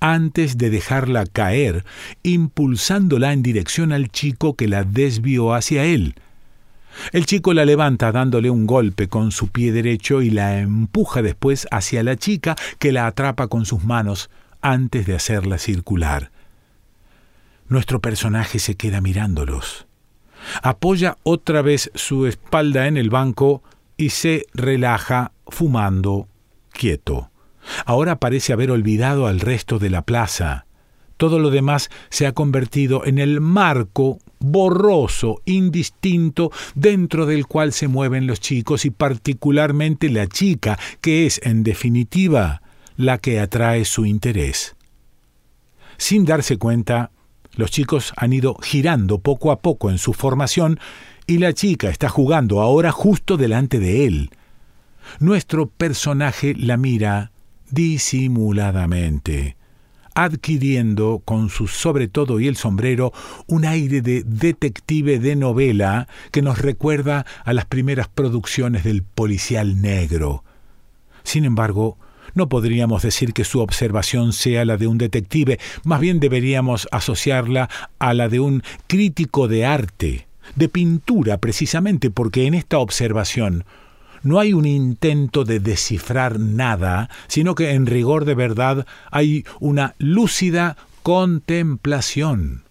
antes 0.00 0.58
de 0.58 0.70
dejarla 0.70 1.26
caer, 1.26 1.84
impulsándola 2.22 3.32
en 3.32 3.42
dirección 3.42 3.92
al 3.92 4.08
chico 4.08 4.54
que 4.54 4.68
la 4.68 4.84
desvió 4.84 5.54
hacia 5.54 5.84
él. 5.84 6.14
El 7.12 7.26
chico 7.26 7.54
la 7.54 7.64
levanta 7.64 8.12
dándole 8.12 8.50
un 8.50 8.66
golpe 8.66 9.08
con 9.08 9.30
su 9.30 9.48
pie 9.48 9.72
derecho 9.72 10.22
y 10.22 10.30
la 10.30 10.58
empuja 10.58 11.22
después 11.22 11.66
hacia 11.70 12.02
la 12.02 12.16
chica 12.16 12.56
que 12.78 12.92
la 12.92 13.06
atrapa 13.06 13.48
con 13.48 13.66
sus 13.66 13.84
manos 13.84 14.30
antes 14.60 15.06
de 15.06 15.14
hacerla 15.14 15.58
circular. 15.58 16.30
Nuestro 17.68 18.00
personaje 18.00 18.58
se 18.58 18.74
queda 18.76 19.00
mirándolos. 19.00 19.86
Apoya 20.62 21.18
otra 21.22 21.62
vez 21.62 21.90
su 21.94 22.26
espalda 22.26 22.86
en 22.86 22.96
el 22.96 23.10
banco 23.10 23.62
y 23.96 24.10
se 24.10 24.46
relaja 24.54 25.32
fumando 25.46 26.28
quieto. 26.72 27.30
Ahora 27.84 28.16
parece 28.18 28.52
haber 28.52 28.70
olvidado 28.70 29.26
al 29.26 29.40
resto 29.40 29.78
de 29.78 29.90
la 29.90 30.02
plaza. 30.02 30.66
Todo 31.16 31.40
lo 31.40 31.50
demás 31.50 31.90
se 32.10 32.26
ha 32.26 32.32
convertido 32.32 33.04
en 33.04 33.18
el 33.18 33.40
marco 33.40 34.18
borroso, 34.38 35.42
indistinto, 35.44 36.52
dentro 36.74 37.26
del 37.26 37.46
cual 37.46 37.72
se 37.72 37.88
mueven 37.88 38.26
los 38.26 38.40
chicos 38.40 38.84
y 38.84 38.90
particularmente 38.90 40.10
la 40.10 40.28
chica, 40.28 40.78
que 41.00 41.26
es, 41.26 41.40
en 41.42 41.64
definitiva, 41.64 42.62
la 42.96 43.18
que 43.18 43.40
atrae 43.40 43.84
su 43.84 44.06
interés. 44.06 44.76
Sin 45.96 46.24
darse 46.24 46.56
cuenta, 46.56 47.10
los 47.56 47.72
chicos 47.72 48.12
han 48.16 48.32
ido 48.32 48.54
girando 48.62 49.18
poco 49.18 49.50
a 49.50 49.60
poco 49.60 49.90
en 49.90 49.98
su 49.98 50.12
formación 50.12 50.78
y 51.26 51.38
la 51.38 51.52
chica 51.52 51.90
está 51.90 52.08
jugando 52.08 52.60
ahora 52.60 52.92
justo 52.92 53.36
delante 53.36 53.80
de 53.80 54.06
él. 54.06 54.30
Nuestro 55.18 55.66
personaje 55.66 56.54
la 56.56 56.76
mira 56.76 57.32
disimuladamente, 57.70 59.56
adquiriendo 60.14 61.22
con 61.24 61.48
su 61.48 61.68
sobre 61.68 62.08
todo 62.08 62.40
y 62.40 62.48
el 62.48 62.56
sombrero 62.56 63.12
un 63.46 63.64
aire 63.64 64.02
de 64.02 64.24
detective 64.24 65.18
de 65.18 65.36
novela 65.36 66.08
que 66.32 66.42
nos 66.42 66.58
recuerda 66.58 67.24
a 67.44 67.52
las 67.52 67.66
primeras 67.66 68.08
producciones 68.08 68.84
del 68.84 69.02
policial 69.02 69.80
negro. 69.80 70.44
Sin 71.22 71.44
embargo, 71.44 71.98
No 72.34 72.48
podríamos 72.48 73.02
decir 73.02 73.32
que 73.32 73.44
su 73.44 73.60
observación 73.60 74.32
sea 74.32 74.64
la 74.64 74.76
de 74.76 74.86
un 74.86 74.98
detective, 74.98 75.58
más 75.84 76.00
bien 76.00 76.20
deberíamos 76.20 76.86
asociarla 76.92 77.68
a 77.98 78.14
la 78.14 78.28
de 78.28 78.40
un 78.40 78.62
crítico 78.86 79.48
de 79.48 79.64
arte, 79.66 80.28
de 80.54 80.68
pintura 80.68 81.38
precisamente, 81.38 82.10
porque 82.10 82.46
en 82.46 82.54
esta 82.54 82.78
observación 82.78 83.64
no 84.22 84.38
hay 84.40 84.52
un 84.52 84.66
intento 84.66 85.44
de 85.44 85.60
descifrar 85.60 86.38
nada, 86.38 87.08
sino 87.26 87.54
que 87.54 87.72
en 87.72 87.86
rigor 87.86 88.24
de 88.24 88.34
verdad 88.34 88.86
hay 89.10 89.44
una 89.60 89.94
lúcida 89.98 90.76
contemplación. 91.02 92.64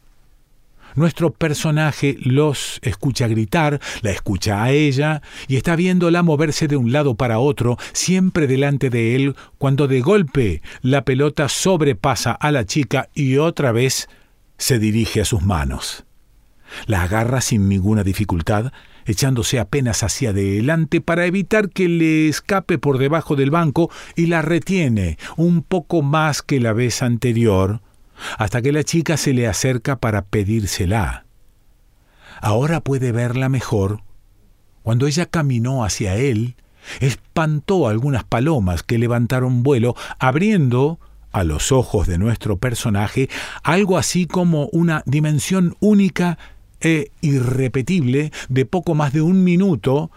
Nuestro 0.98 1.32
personaje 1.32 2.18
los 2.20 2.80
escucha 2.82 3.28
gritar, 3.28 3.80
la 4.02 4.10
escucha 4.10 4.64
a 4.64 4.72
ella 4.72 5.22
y 5.48 5.56
está 5.56 5.76
viéndola 5.76 6.24
moverse 6.24 6.68
de 6.68 6.76
un 6.76 6.92
lado 6.92 7.14
para 7.14 7.38
otro, 7.38 7.78
siempre 7.94 8.48
delante 8.48 8.90
de 8.90 9.16
él, 9.16 9.36
cuando 9.60 9.88
de 9.88 10.02
golpe 10.02 10.64
la 10.82 11.06
pelota 11.06 11.50
sobrepasa 11.50 12.32
a 12.32 12.52
la 12.52 12.66
chica 12.66 13.10
y 13.14 13.38
otra 13.38 13.72
vez 13.72 14.10
se 14.58 14.80
dirige 14.80 15.22
a 15.22 15.26
sus 15.26 15.44
manos. 15.44 16.04
La 16.88 17.04
agarra 17.04 17.42
sin 17.42 17.70
ninguna 17.70 18.04
dificultad, 18.04 18.72
echándose 19.08 19.60
apenas 19.60 20.04
hacia 20.04 20.30
adelante 20.30 21.02
para 21.02 21.26
evitar 21.26 21.70
que 21.70 21.88
le 21.88 22.28
escape 22.28 22.78
por 22.78 23.00
debajo 23.00 23.36
del 23.36 23.50
banco 23.50 23.90
y 24.16 24.28
la 24.28 24.42
retiene 24.42 25.18
un 25.38 25.64
poco 25.64 26.02
más 26.04 26.42
que 26.44 26.60
la 26.60 26.74
vez 26.74 27.02
anterior, 27.02 27.82
hasta 28.38 28.62
que 28.62 28.72
la 28.72 28.84
chica 28.84 29.18
se 29.18 29.34
le 29.34 29.48
acerca 29.48 29.96
para 29.96 30.26
pedírsela. 30.26 31.26
Ahora 32.42 32.82
puede 32.82 33.12
verla 33.12 33.50
mejor. 33.50 34.02
Cuando 34.84 35.08
ella 35.08 35.26
caminó 35.26 35.84
hacia 35.84 36.16
él, 36.16 36.56
espantó 37.00 37.88
algunas 37.88 38.24
palomas 38.24 38.84
que 38.84 38.98
levantaron 38.98 39.64
vuelo, 39.64 39.96
abriendo, 40.20 41.00
a 41.32 41.44
los 41.44 41.72
ojos 41.72 42.08
de 42.08 42.18
nuestro 42.18 42.58
personaje, 42.58 43.30
algo 43.62 43.98
así 43.98 44.26
como 44.26 44.68
una 44.72 45.04
dimensión 45.06 45.76
única 45.80 46.38
e 46.82 47.12
irrepetible 47.22 48.32
de 48.50 48.66
poco 48.66 48.96
más 48.96 49.14
de 49.14 49.22
un 49.22 49.44
minuto, 49.44 50.12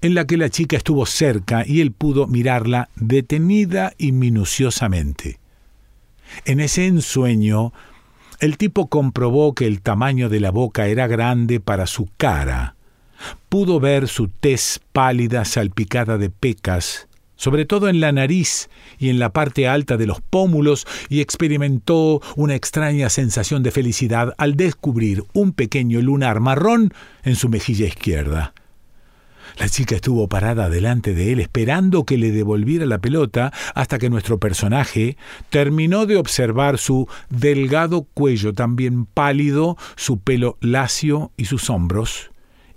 en 0.00 0.14
la 0.14 0.26
que 0.26 0.36
la 0.36 0.50
chica 0.50 0.76
estuvo 0.76 1.06
cerca 1.06 1.64
y 1.66 1.80
él 1.80 1.92
pudo 1.92 2.26
mirarla 2.26 2.88
detenida 2.96 3.92
y 3.98 4.12
minuciosamente. 4.12 5.38
En 6.44 6.60
ese 6.60 6.86
ensueño, 6.86 7.72
el 8.40 8.58
tipo 8.58 8.88
comprobó 8.88 9.54
que 9.54 9.66
el 9.66 9.80
tamaño 9.80 10.28
de 10.28 10.40
la 10.40 10.50
boca 10.50 10.86
era 10.86 11.06
grande 11.06 11.60
para 11.60 11.86
su 11.86 12.08
cara. 12.16 12.76
Pudo 13.48 13.80
ver 13.80 14.08
su 14.08 14.28
tez 14.28 14.80
pálida 14.92 15.44
salpicada 15.44 16.18
de 16.18 16.28
pecas, 16.28 17.05
sobre 17.36 17.64
todo 17.64 17.88
en 17.88 18.00
la 18.00 18.12
nariz 18.12 18.68
y 18.98 19.08
en 19.08 19.18
la 19.18 19.32
parte 19.32 19.68
alta 19.68 19.96
de 19.96 20.06
los 20.06 20.20
pómulos, 20.20 20.86
y 21.08 21.20
experimentó 21.20 22.20
una 22.34 22.54
extraña 22.54 23.08
sensación 23.08 23.62
de 23.62 23.70
felicidad 23.70 24.34
al 24.38 24.56
descubrir 24.56 25.24
un 25.32 25.52
pequeño 25.52 26.00
lunar 26.00 26.40
marrón 26.40 26.92
en 27.22 27.36
su 27.36 27.48
mejilla 27.48 27.86
izquierda. 27.86 28.52
La 29.58 29.68
chica 29.70 29.94
estuvo 29.94 30.28
parada 30.28 30.68
delante 30.68 31.14
de 31.14 31.32
él 31.32 31.40
esperando 31.40 32.04
que 32.04 32.18
le 32.18 32.30
devolviera 32.30 32.84
la 32.84 32.98
pelota 32.98 33.52
hasta 33.74 33.98
que 33.98 34.10
nuestro 34.10 34.38
personaje 34.38 35.16
terminó 35.48 36.04
de 36.04 36.16
observar 36.16 36.76
su 36.76 37.08
delgado 37.30 38.06
cuello 38.12 38.52
también 38.52 39.06
pálido, 39.06 39.78
su 39.96 40.20
pelo 40.20 40.58
lacio 40.60 41.32
y 41.38 41.46
sus 41.46 41.70
hombros, 41.70 42.30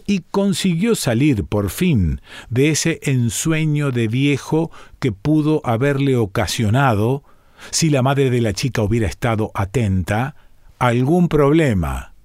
y 0.10 0.24
consiguió 0.32 0.96
salir 0.96 1.44
por 1.44 1.70
fin 1.70 2.20
de 2.50 2.72
ese 2.72 3.00
ensueño 3.04 3.92
de 3.92 4.08
viejo 4.08 4.72
que 4.98 5.12
pudo 5.12 5.62
haberle 5.64 6.16
ocasionado, 6.16 7.24
si 7.70 7.92
la 7.92 8.02
madre 8.02 8.32
de 8.32 8.42
la 8.42 8.54
chica 8.54 8.82
hubiera 8.82 9.06
estado 9.06 9.52
atenta, 9.54 10.36
algún 10.80 11.28
problema. 11.28 12.16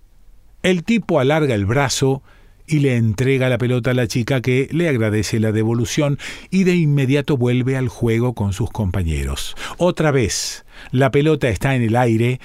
El 0.63 0.83
tipo 0.83 1.21
alarga 1.21 1.55
el 1.55 1.67
brazo 1.67 2.23
y 2.67 2.79
le 2.79 2.97
entrega 2.97 3.51
la 3.51 3.59
pelota 3.59 3.91
a 3.91 3.95
la 3.95 4.07
chica 4.07 4.41
que 4.41 4.67
le 4.73 4.89
agradece 4.89 5.39
la 5.39 5.53
devolución 5.53 6.19
y 6.49 6.65
de 6.65 6.77
inmediato 6.77 7.37
vuelve 7.37 7.77
al 7.77 7.89
juego 7.89 8.33
con 8.33 8.55
sus 8.55 8.71
compañeros. 8.71 9.57
Otra 9.77 10.11
vez, 10.11 10.65
la 10.91 11.11
pelota 11.11 11.51
está 11.51 11.75
en 11.75 11.83
el 11.83 11.97
aire 11.97 12.41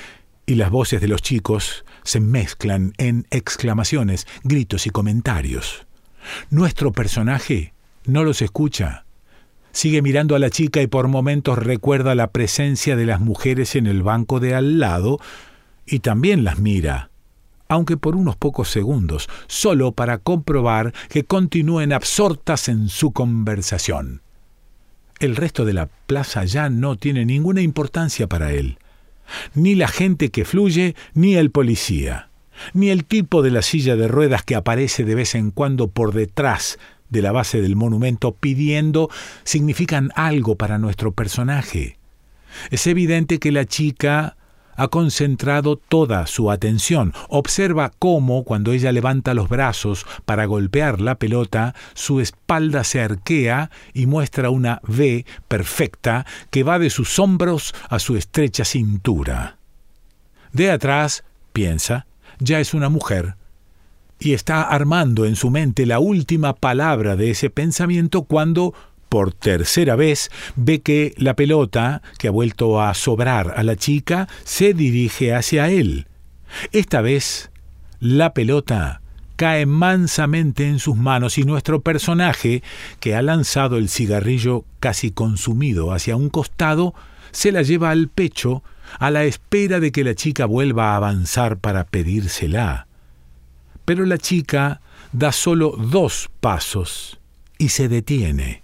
y 0.46 0.56
las 0.56 0.70
voces 0.70 1.00
de 1.00 1.08
los 1.08 1.22
chicos 1.22 1.86
se 2.10 2.20
mezclan 2.20 2.94
en 2.98 3.28
exclamaciones, 3.30 4.28
gritos 4.44 4.88
y 4.88 4.90
comentarios. 4.90 5.86
Nuestro 6.50 6.92
personaje 6.92 7.74
no 8.06 8.24
los 8.24 8.42
escucha. 8.42 9.06
Sigue 9.72 10.02
mirando 10.02 10.36
a 10.36 10.40
la 10.40 10.50
chica 10.50 10.82
y 10.82 10.88
por 10.88 11.08
momentos 11.08 11.58
recuerda 11.58 12.16
la 12.16 12.32
presencia 12.32 12.96
de 12.96 13.06
las 13.06 13.20
mujeres 13.20 13.76
en 13.76 13.88
el 13.88 14.04
banco 14.04 14.40
de 14.40 14.56
al 14.56 14.80
lado 14.80 15.20
y 15.86 16.00
también 16.00 16.44
las 16.44 16.60
mira 16.60 17.10
aunque 17.72 17.98
por 17.98 18.16
unos 18.16 18.36
pocos 18.36 18.68
segundos, 18.70 19.30
solo 19.48 19.92
para 19.92 20.18
comprobar 20.18 20.92
que 21.08 21.24
continúen 21.24 21.94
absortas 21.94 22.68
en 22.68 22.90
su 22.90 23.12
conversación. 23.12 24.24
El 25.20 25.36
resto 25.36 25.66
de 25.66 25.74
la 25.74 25.86
plaza 25.86 26.46
ya 26.46 26.70
no 26.70 26.98
tiene 26.98 27.26
ninguna 27.26 27.62
importancia 27.62 28.26
para 28.26 28.52
él. 28.54 28.80
Ni 29.54 29.76
la 29.76 29.88
gente 29.88 30.30
que 30.30 30.46
fluye, 30.46 30.96
ni 31.14 31.36
el 31.36 31.52
policía, 31.52 32.30
ni 32.74 32.90
el 32.90 33.06
tipo 33.06 33.42
de 33.42 33.52
la 33.52 33.62
silla 33.62 33.96
de 33.96 34.08
ruedas 34.08 34.44
que 34.44 34.56
aparece 34.56 35.04
de 35.04 35.16
vez 35.16 35.36
en 35.36 35.52
cuando 35.52 35.90
por 35.90 36.14
detrás 36.14 36.78
de 37.10 37.22
la 37.22 37.32
base 37.32 37.62
del 37.62 37.76
monumento 37.76 38.36
pidiendo 38.36 39.10
significan 39.44 40.12
algo 40.16 40.56
para 40.56 40.78
nuestro 40.78 41.12
personaje. 41.12 41.98
Es 42.72 42.88
evidente 42.88 43.40
que 43.40 43.52
la 43.52 43.66
chica 43.66 44.38
ha 44.80 44.88
concentrado 44.88 45.76
toda 45.76 46.26
su 46.26 46.50
atención. 46.50 47.14
Observa 47.28 47.92
cómo, 48.00 48.46
cuando 48.46 48.72
ella 48.72 48.94
levanta 48.94 49.34
los 49.34 49.50
brazos 49.50 50.06
para 50.24 50.46
golpear 50.46 51.02
la 51.02 51.16
pelota, 51.16 51.76
su 51.94 52.22
espalda 52.22 52.86
se 52.86 53.02
arquea 53.02 53.72
y 53.94 54.06
muestra 54.06 54.50
una 54.50 54.80
V 54.88 55.26
perfecta 55.50 56.26
que 56.50 56.64
va 56.64 56.80
de 56.80 56.90
sus 56.90 57.20
hombros 57.20 57.76
a 57.90 58.00
su 58.00 58.16
estrecha 58.16 58.64
cintura. 58.64 59.58
De 60.54 60.72
atrás, 60.72 61.26
piensa, 61.52 62.08
ya 62.40 62.62
es 62.62 62.74
una 62.74 62.88
mujer, 62.88 63.36
y 64.20 64.34
está 64.34 64.64
armando 64.64 65.26
en 65.26 65.36
su 65.36 65.50
mente 65.50 65.86
la 65.86 66.00
última 66.00 66.54
palabra 66.54 67.16
de 67.16 67.32
ese 67.32 67.50
pensamiento 67.50 68.24
cuando 68.24 68.74
por 69.10 69.34
tercera 69.34 69.96
vez, 69.96 70.30
ve 70.56 70.82
que 70.82 71.14
la 71.18 71.36
pelota, 71.36 72.02
que 72.18 72.28
ha 72.28 72.32
vuelto 72.32 72.82
a 72.82 72.94
sobrar 72.94 73.54
a 73.58 73.64
la 73.64 73.76
chica, 73.76 74.28
se 74.44 74.74
dirige 74.74 75.34
hacia 75.34 75.70
él. 75.70 76.08
Esta 76.72 77.02
vez, 77.02 77.52
la 78.00 78.34
pelota 78.34 79.02
cae 79.36 79.66
mansamente 79.66 80.68
en 80.68 80.80
sus 80.80 80.96
manos 80.96 81.38
y 81.38 81.44
nuestro 81.44 81.82
personaje, 81.82 82.62
que 83.00 83.16
ha 83.16 83.22
lanzado 83.22 83.78
el 83.78 83.90
cigarrillo 83.90 84.66
casi 84.80 85.12
consumido 85.12 85.92
hacia 85.94 86.16
un 86.16 86.30
costado, 86.30 86.94
se 87.32 87.52
la 87.52 87.62
lleva 87.62 87.92
al 87.92 88.10
pecho 88.10 88.64
a 89.00 89.12
la 89.12 89.24
espera 89.24 89.80
de 89.80 89.92
que 89.92 90.04
la 90.04 90.16
chica 90.16 90.46
vuelva 90.46 90.92
a 90.92 90.98
avanzar 90.98 91.58
para 91.58 91.86
pedírsela. 91.86 92.88
Pero 93.86 94.06
la 94.06 94.18
chica 94.18 94.82
da 95.12 95.32
solo 95.32 95.76
dos 95.78 96.30
pasos 96.42 97.20
y 97.58 97.70
se 97.70 97.88
detiene. 97.88 98.64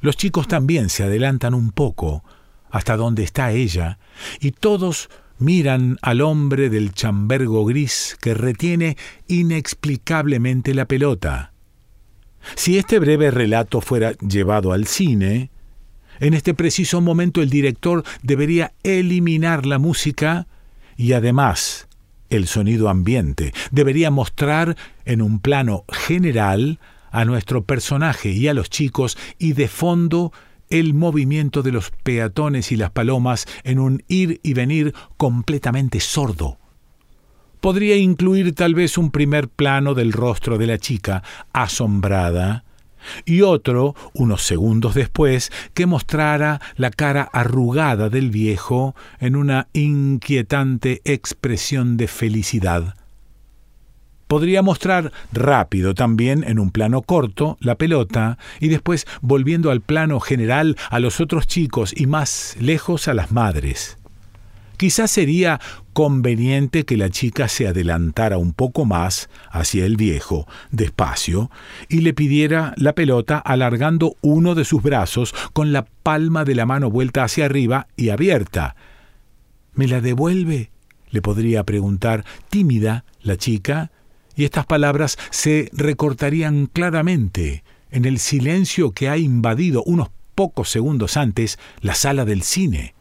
Los 0.00 0.16
chicos 0.16 0.48
también 0.48 0.88
se 0.88 1.02
adelantan 1.02 1.54
un 1.54 1.72
poco 1.72 2.24
hasta 2.70 2.96
donde 2.96 3.22
está 3.22 3.52
ella, 3.52 3.98
y 4.40 4.52
todos 4.52 5.08
miran 5.38 5.98
al 6.02 6.20
hombre 6.20 6.68
del 6.68 6.92
chambergo 6.92 7.64
gris 7.64 8.16
que 8.20 8.34
retiene 8.34 8.96
inexplicablemente 9.26 10.74
la 10.74 10.84
pelota. 10.84 11.52
Si 12.56 12.78
este 12.78 12.98
breve 12.98 13.30
relato 13.30 13.80
fuera 13.80 14.12
llevado 14.12 14.72
al 14.72 14.86
cine, 14.86 15.50
en 16.20 16.34
este 16.34 16.54
preciso 16.54 17.00
momento 17.00 17.42
el 17.42 17.50
director 17.50 18.04
debería 18.22 18.72
eliminar 18.82 19.66
la 19.66 19.78
música 19.78 20.46
y 20.96 21.12
además 21.12 21.88
el 22.30 22.46
sonido 22.46 22.88
ambiente. 22.88 23.54
Debería 23.70 24.10
mostrar 24.10 24.76
en 25.04 25.22
un 25.22 25.38
plano 25.38 25.84
general 25.88 26.78
a 27.10 27.24
nuestro 27.24 27.64
personaje 27.64 28.30
y 28.30 28.48
a 28.48 28.54
los 28.54 28.70
chicos 28.70 29.16
y 29.38 29.52
de 29.52 29.68
fondo 29.68 30.32
el 30.70 30.94
movimiento 30.94 31.62
de 31.62 31.72
los 31.72 31.90
peatones 32.02 32.72
y 32.72 32.76
las 32.76 32.90
palomas 32.90 33.46
en 33.64 33.78
un 33.78 34.04
ir 34.08 34.40
y 34.42 34.52
venir 34.54 34.94
completamente 35.16 36.00
sordo. 36.00 36.58
Podría 37.60 37.96
incluir 37.96 38.54
tal 38.54 38.74
vez 38.74 38.98
un 38.98 39.10
primer 39.10 39.48
plano 39.48 39.94
del 39.94 40.12
rostro 40.12 40.58
de 40.58 40.66
la 40.66 40.78
chica, 40.78 41.22
asombrada, 41.52 42.64
y 43.24 43.42
otro, 43.42 43.94
unos 44.12 44.42
segundos 44.42 44.94
después, 44.94 45.50
que 45.74 45.86
mostrara 45.86 46.60
la 46.76 46.90
cara 46.90 47.28
arrugada 47.32 48.08
del 48.08 48.30
viejo 48.30 48.94
en 49.18 49.36
una 49.36 49.68
inquietante 49.72 51.00
expresión 51.04 51.96
de 51.96 52.08
felicidad. 52.08 52.94
Podría 54.28 54.62
mostrar 54.62 55.10
rápido 55.32 55.94
también 55.94 56.44
en 56.46 56.58
un 56.58 56.70
plano 56.70 57.02
corto 57.02 57.56
la 57.60 57.76
pelota 57.76 58.38
y 58.60 58.68
después 58.68 59.06
volviendo 59.22 59.70
al 59.70 59.80
plano 59.80 60.20
general 60.20 60.76
a 60.90 61.00
los 61.00 61.20
otros 61.20 61.46
chicos 61.46 61.92
y 61.96 62.06
más 62.06 62.54
lejos 62.60 63.08
a 63.08 63.14
las 63.14 63.32
madres. 63.32 63.96
Quizás 64.76 65.10
sería 65.10 65.60
conveniente 65.92 66.84
que 66.84 66.96
la 66.96 67.10
chica 67.10 67.48
se 67.48 67.66
adelantara 67.66 68.38
un 68.38 68.52
poco 68.52 68.84
más 68.84 69.28
hacia 69.50 69.84
el 69.84 69.96
viejo, 69.96 70.46
despacio, 70.70 71.50
y 71.88 72.02
le 72.02 72.14
pidiera 72.14 72.74
la 72.76 72.92
pelota 72.92 73.38
alargando 73.38 74.14
uno 74.20 74.54
de 74.54 74.64
sus 74.64 74.80
brazos 74.82 75.34
con 75.52 75.72
la 75.72 75.84
palma 75.84 76.44
de 76.44 76.54
la 76.54 76.66
mano 76.66 76.90
vuelta 76.90 77.24
hacia 77.24 77.46
arriba 77.46 77.88
y 77.96 78.10
abierta. 78.10 78.76
¿Me 79.74 79.88
la 79.88 80.00
devuelve? 80.00 80.70
le 81.10 81.22
podría 81.22 81.64
preguntar 81.64 82.24
tímida 82.50 83.04
la 83.22 83.36
chica, 83.36 83.90
y 84.38 84.44
estas 84.44 84.66
palabras 84.66 85.18
se 85.30 85.68
recortarían 85.72 86.66
claramente 86.66 87.64
en 87.90 88.04
el 88.04 88.20
silencio 88.20 88.92
que 88.92 89.08
ha 89.08 89.18
invadido 89.18 89.82
unos 89.82 90.10
pocos 90.36 90.70
segundos 90.70 91.16
antes 91.16 91.58
la 91.80 91.96
sala 91.96 92.24
del 92.24 92.42
cine. 92.44 92.94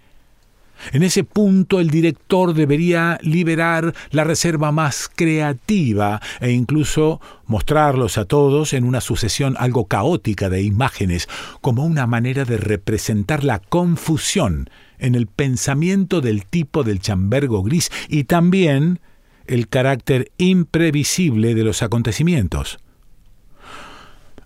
En 0.93 1.03
ese 1.03 1.23
punto 1.23 1.79
el 1.79 1.91
director 1.91 2.55
debería 2.55 3.19
liberar 3.21 3.93
la 4.09 4.23
reserva 4.23 4.71
más 4.71 5.11
creativa 5.13 6.21
e 6.39 6.51
incluso 6.51 7.21
mostrarlos 7.45 8.17
a 8.17 8.25
todos 8.25 8.73
en 8.73 8.83
una 8.83 8.99
sucesión 8.99 9.55
algo 9.59 9.85
caótica 9.85 10.49
de 10.49 10.63
imágenes, 10.63 11.29
como 11.61 11.85
una 11.85 12.07
manera 12.07 12.45
de 12.45 12.57
representar 12.57 13.43
la 13.43 13.59
confusión 13.59 14.71
en 14.97 15.13
el 15.13 15.27
pensamiento 15.27 16.19
del 16.19 16.45
tipo 16.45 16.83
del 16.83 16.99
chambergo 16.99 17.61
gris 17.61 17.91
y 18.09 18.23
también 18.23 19.01
el 19.47 19.67
carácter 19.67 20.31
imprevisible 20.37 21.55
de 21.55 21.63
los 21.63 21.81
acontecimientos. 21.81 22.79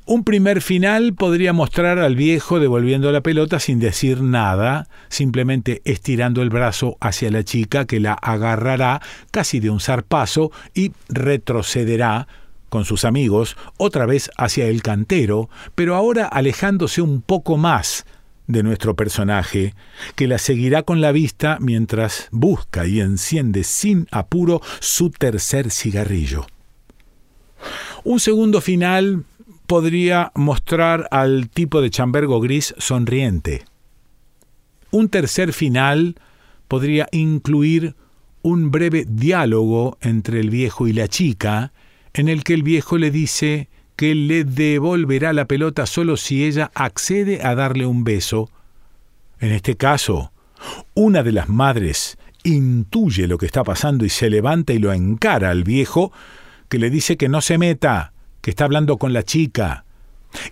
Un 0.05 0.23
primer 0.23 0.61
final 0.61 1.13
podría 1.13 1.53
mostrar 1.53 1.99
al 1.99 2.15
viejo 2.15 2.59
devolviendo 2.59 3.11
la 3.11 3.21
pelota 3.21 3.59
sin 3.59 3.79
decir 3.79 4.21
nada, 4.21 4.87
simplemente 5.09 5.81
estirando 5.85 6.41
el 6.41 6.49
brazo 6.49 6.97
hacia 6.99 7.31
la 7.31 7.43
chica 7.43 7.85
que 7.85 7.99
la 7.99 8.13
agarrará 8.13 9.01
casi 9.29 9.59
de 9.59 9.69
un 9.69 9.79
zarpazo 9.79 10.51
y 10.73 10.91
retrocederá 11.07 12.27
con 12.67 12.83
sus 12.83 13.05
amigos 13.05 13.55
otra 13.77 14.05
vez 14.05 14.31
hacia 14.37 14.65
el 14.65 14.81
cantero, 14.81 15.49
pero 15.75 15.95
ahora 15.95 16.25
alejándose 16.25 17.01
un 17.01 17.21
poco 17.21 17.57
más 17.57 18.05
de 18.47 18.63
nuestro 18.63 18.95
personaje, 18.95 19.73
que 20.15 20.27
la 20.27 20.37
seguirá 20.37 20.83
con 20.83 21.01
la 21.01 21.11
vista 21.11 21.57
mientras 21.59 22.27
busca 22.31 22.85
y 22.87 22.99
enciende 22.99 23.63
sin 23.63 24.07
apuro 24.11 24.61
su 24.79 25.09
tercer 25.09 25.71
cigarrillo. 25.71 26.45
Un 28.03 28.19
segundo 28.19 28.61
final 28.61 29.25
podría 29.67 30.31
mostrar 30.35 31.07
al 31.11 31.49
tipo 31.49 31.81
de 31.81 31.89
chambergo 31.89 32.41
gris 32.41 32.73
sonriente. 32.77 33.63
Un 34.89 35.07
tercer 35.07 35.53
final 35.53 36.15
podría 36.67 37.07
incluir 37.11 37.95
un 38.41 38.71
breve 38.71 39.05
diálogo 39.07 39.97
entre 40.01 40.39
el 40.39 40.49
viejo 40.49 40.87
y 40.87 40.93
la 40.93 41.07
chica, 41.07 41.71
en 42.13 42.27
el 42.27 42.43
que 42.43 42.53
el 42.53 42.63
viejo 42.63 42.97
le 42.97 43.11
dice 43.11 43.69
que 43.95 44.15
le 44.15 44.43
devolverá 44.43 45.33
la 45.33 45.45
pelota 45.45 45.85
solo 45.85 46.17
si 46.17 46.43
ella 46.43 46.71
accede 46.73 47.43
a 47.43 47.55
darle 47.55 47.85
un 47.85 48.03
beso. 48.03 48.49
En 49.39 49.51
este 49.51 49.75
caso, 49.75 50.31
una 50.93 51.23
de 51.23 51.31
las 51.31 51.49
madres 51.49 52.17
intuye 52.43 53.27
lo 53.27 53.37
que 53.37 53.45
está 53.45 53.63
pasando 53.63 54.05
y 54.05 54.09
se 54.09 54.29
levanta 54.29 54.73
y 54.73 54.79
lo 54.79 54.93
encara 54.93 55.49
al 55.49 55.63
viejo, 55.63 56.11
que 56.69 56.79
le 56.79 56.89
dice 56.89 57.17
que 57.17 57.29
no 57.29 57.41
se 57.41 57.57
meta, 57.57 58.13
que 58.41 58.49
está 58.51 58.65
hablando 58.65 58.97
con 58.97 59.13
la 59.13 59.23
chica. 59.23 59.85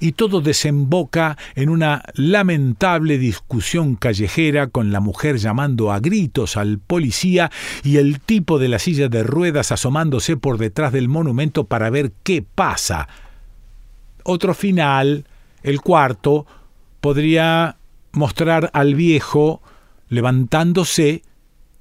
Y 0.01 0.11
todo 0.11 0.41
desemboca 0.41 1.37
en 1.55 1.69
una 1.69 2.03
lamentable 2.13 3.17
discusión 3.17 3.95
callejera 3.95 4.67
con 4.67 4.91
la 4.91 4.99
mujer 4.99 5.37
llamando 5.37 5.91
a 5.91 6.01
gritos 6.01 6.57
al 6.57 6.79
policía 6.79 7.49
y 7.83 7.97
el 7.97 8.19
tipo 8.19 8.59
de 8.59 8.67
la 8.67 8.77
silla 8.77 9.07
de 9.07 9.23
ruedas 9.23 9.71
asomándose 9.71 10.35
por 10.35 10.57
detrás 10.57 10.91
del 10.91 11.07
monumento 11.07 11.63
para 11.63 11.89
ver 11.89 12.11
qué 12.23 12.43
pasa 12.43 13.07
otro 14.29 14.53
final, 14.53 15.25
el 15.63 15.81
cuarto, 15.81 16.45
podría 17.01 17.77
mostrar 18.11 18.69
al 18.73 18.95
viejo 18.95 19.61
levantándose 20.07 21.23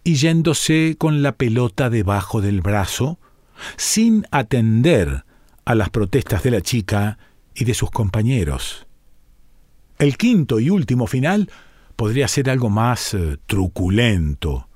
y 0.05 0.15
yéndose 0.15 0.97
con 0.99 1.23
la 1.23 1.33
pelota 1.33 1.91
debajo 1.91 2.41
del 2.41 2.61
brazo, 2.61 3.19
sin 3.77 4.27
atender 4.31 5.25
a 5.65 5.75
las 5.75 5.91
protestas 5.91 6.43
de 6.43 6.51
la 6.51 6.61
chica 6.61 7.19
y 7.55 7.65
de 7.65 7.75
sus 7.75 7.91
compañeros. 7.91 8.87
El 9.99 10.17
quinto 10.17 10.61
y 10.61 10.71
último 10.71 11.07
final 11.07 11.51
podría 11.97 12.29
ser 12.29 12.49
algo 12.49 12.71
más 12.71 13.15
eh, 13.15 13.39
truculento, 13.47 14.68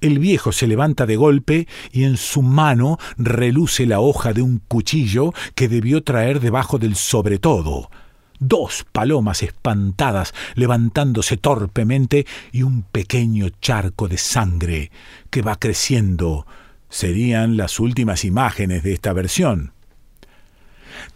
el 0.00 0.18
viejo 0.18 0.52
se 0.52 0.66
levanta 0.66 1.06
de 1.06 1.16
golpe 1.16 1.66
y 1.92 2.04
en 2.04 2.16
su 2.16 2.42
mano 2.42 2.98
reluce 3.16 3.86
la 3.86 4.00
hoja 4.00 4.32
de 4.32 4.42
un 4.42 4.58
cuchillo 4.58 5.32
que 5.54 5.68
debió 5.68 6.02
traer 6.02 6.40
debajo 6.40 6.78
del 6.78 6.94
sobretodo. 6.96 7.90
Dos 8.38 8.84
palomas 8.92 9.42
espantadas 9.42 10.34
levantándose 10.54 11.36
torpemente 11.36 12.26
y 12.52 12.62
un 12.62 12.82
pequeño 12.82 13.48
charco 13.60 14.08
de 14.08 14.18
sangre 14.18 14.90
que 15.30 15.42
va 15.42 15.56
creciendo 15.56 16.46
serían 16.88 17.56
las 17.56 17.80
últimas 17.80 18.24
imágenes 18.24 18.82
de 18.82 18.92
esta 18.92 19.12
versión. 19.12 19.72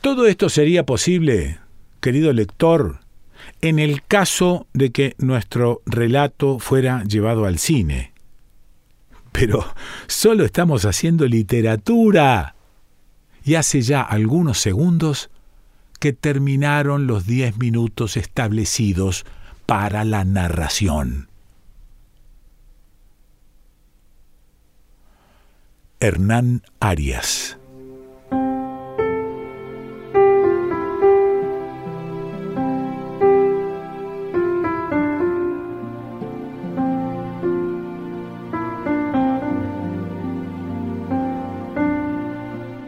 Todo 0.01 0.27
esto 0.27 0.49
sería 0.49 0.87
posible, 0.87 1.59
querido 2.01 2.33
lector, 2.33 3.01
en 3.61 3.79
el 3.79 4.03
caso 4.03 4.67
de 4.73 4.91
que 4.91 5.15
nuestro 5.19 5.83
relato 5.87 6.59
fuera 6.59 7.05
llevado 7.05 7.45
al 7.45 7.59
cine 7.59 8.13
pero 9.39 9.65
solo 10.09 10.45
estamos 10.45 10.85
haciendo 10.85 11.27
literatura. 11.27 12.57
Y 13.45 13.55
hace 13.55 13.83
ya 13.83 14.03
algunos 14.03 14.59
segundos 14.59 15.31
que 16.01 16.13
terminaron 16.13 17.07
los 17.07 17.25
diez 17.25 17.57
minutos 17.57 18.17
establecidos 18.17 19.25
para 19.65 20.05
la 20.05 20.25
narración. 20.25 21.29
Hernán 26.01 26.63
Arias 26.81 27.58